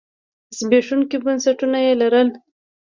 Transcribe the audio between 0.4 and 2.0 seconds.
زبېښونکي بنسټونه یې